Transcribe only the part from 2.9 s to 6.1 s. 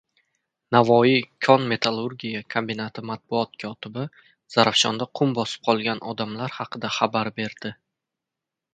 matbuot kotibi Zarafshonda qum bosib qolgan